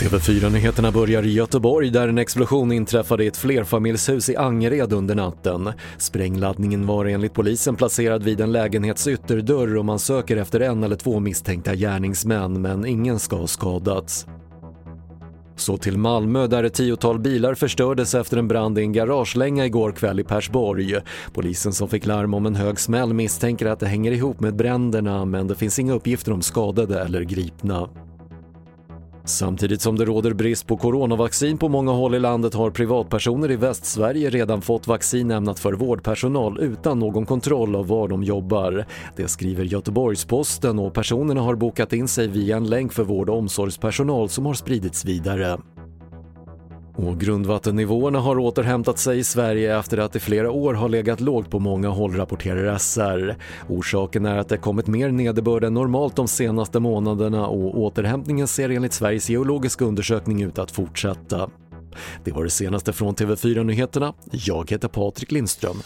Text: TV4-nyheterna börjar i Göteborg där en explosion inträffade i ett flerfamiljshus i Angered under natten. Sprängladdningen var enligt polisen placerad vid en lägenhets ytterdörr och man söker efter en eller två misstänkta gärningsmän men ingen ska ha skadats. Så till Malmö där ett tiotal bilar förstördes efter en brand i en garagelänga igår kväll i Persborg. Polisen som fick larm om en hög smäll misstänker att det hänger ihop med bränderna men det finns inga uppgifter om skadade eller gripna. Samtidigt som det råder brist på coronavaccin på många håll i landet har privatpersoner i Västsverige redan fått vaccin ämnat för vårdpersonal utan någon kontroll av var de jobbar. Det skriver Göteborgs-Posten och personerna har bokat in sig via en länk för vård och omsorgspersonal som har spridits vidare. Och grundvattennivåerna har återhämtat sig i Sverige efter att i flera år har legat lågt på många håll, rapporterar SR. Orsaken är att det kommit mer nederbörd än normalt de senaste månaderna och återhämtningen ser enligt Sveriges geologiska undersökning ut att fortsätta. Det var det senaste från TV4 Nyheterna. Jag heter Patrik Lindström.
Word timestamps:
TV4-nyheterna 0.00 0.92
börjar 0.92 1.22
i 1.22 1.32
Göteborg 1.32 1.90
där 1.90 2.08
en 2.08 2.18
explosion 2.18 2.72
inträffade 2.72 3.24
i 3.24 3.26
ett 3.26 3.36
flerfamiljshus 3.36 4.28
i 4.28 4.36
Angered 4.36 4.92
under 4.92 5.14
natten. 5.14 5.72
Sprängladdningen 5.98 6.86
var 6.86 7.04
enligt 7.04 7.34
polisen 7.34 7.76
placerad 7.76 8.22
vid 8.22 8.40
en 8.40 8.52
lägenhets 8.52 9.06
ytterdörr 9.06 9.76
och 9.76 9.84
man 9.84 9.98
söker 9.98 10.36
efter 10.36 10.60
en 10.60 10.84
eller 10.84 10.96
två 10.96 11.20
misstänkta 11.20 11.74
gärningsmän 11.74 12.62
men 12.62 12.86
ingen 12.86 13.18
ska 13.18 13.36
ha 13.36 13.46
skadats. 13.46 14.26
Så 15.60 15.76
till 15.76 15.98
Malmö 15.98 16.46
där 16.46 16.64
ett 16.64 16.74
tiotal 16.74 17.18
bilar 17.18 17.54
förstördes 17.54 18.14
efter 18.14 18.36
en 18.36 18.48
brand 18.48 18.78
i 18.78 18.82
en 18.82 18.92
garagelänga 18.92 19.66
igår 19.66 19.92
kväll 19.92 20.20
i 20.20 20.24
Persborg. 20.24 20.96
Polisen 21.32 21.72
som 21.72 21.88
fick 21.88 22.06
larm 22.06 22.34
om 22.34 22.46
en 22.46 22.54
hög 22.54 22.80
smäll 22.80 23.14
misstänker 23.14 23.66
att 23.66 23.80
det 23.80 23.86
hänger 23.86 24.12
ihop 24.12 24.40
med 24.40 24.56
bränderna 24.56 25.24
men 25.24 25.48
det 25.48 25.54
finns 25.54 25.78
inga 25.78 25.92
uppgifter 25.92 26.32
om 26.32 26.42
skadade 26.42 27.00
eller 27.00 27.22
gripna. 27.22 27.88
Samtidigt 29.30 29.82
som 29.82 29.96
det 29.96 30.04
råder 30.04 30.32
brist 30.34 30.66
på 30.66 30.76
coronavaccin 30.76 31.58
på 31.58 31.68
många 31.68 31.92
håll 31.92 32.14
i 32.14 32.18
landet 32.18 32.54
har 32.54 32.70
privatpersoner 32.70 33.50
i 33.50 33.56
Västsverige 33.56 34.30
redan 34.30 34.62
fått 34.62 34.86
vaccin 34.86 35.30
ämnat 35.30 35.58
för 35.58 35.72
vårdpersonal 35.72 36.60
utan 36.60 36.98
någon 36.98 37.26
kontroll 37.26 37.76
av 37.76 37.86
var 37.86 38.08
de 38.08 38.22
jobbar. 38.22 38.86
Det 39.16 39.28
skriver 39.28 39.64
Göteborgs-Posten 39.64 40.78
och 40.78 40.94
personerna 40.94 41.40
har 41.40 41.54
bokat 41.54 41.92
in 41.92 42.08
sig 42.08 42.28
via 42.28 42.56
en 42.56 42.68
länk 42.68 42.92
för 42.92 43.04
vård 43.04 43.28
och 43.30 43.38
omsorgspersonal 43.38 44.28
som 44.28 44.46
har 44.46 44.54
spridits 44.54 45.04
vidare. 45.04 45.58
Och 47.06 47.20
grundvattennivåerna 47.20 48.20
har 48.20 48.38
återhämtat 48.38 48.98
sig 48.98 49.18
i 49.18 49.24
Sverige 49.24 49.78
efter 49.78 49.98
att 49.98 50.16
i 50.16 50.20
flera 50.20 50.50
år 50.50 50.74
har 50.74 50.88
legat 50.88 51.20
lågt 51.20 51.50
på 51.50 51.58
många 51.58 51.88
håll, 51.88 52.16
rapporterar 52.16 52.78
SR. 52.78 53.36
Orsaken 53.68 54.26
är 54.26 54.38
att 54.38 54.48
det 54.48 54.56
kommit 54.56 54.86
mer 54.86 55.10
nederbörd 55.10 55.64
än 55.64 55.74
normalt 55.74 56.16
de 56.16 56.28
senaste 56.28 56.80
månaderna 56.80 57.46
och 57.46 57.78
återhämtningen 57.78 58.48
ser 58.48 58.68
enligt 58.68 58.92
Sveriges 58.92 59.30
geologiska 59.30 59.84
undersökning 59.84 60.42
ut 60.42 60.58
att 60.58 60.70
fortsätta. 60.70 61.50
Det 62.24 62.32
var 62.32 62.44
det 62.44 62.50
senaste 62.50 62.92
från 62.92 63.14
TV4 63.14 63.64
Nyheterna. 63.64 64.14
Jag 64.30 64.70
heter 64.70 64.88
Patrik 64.88 65.32
Lindström. 65.32 65.76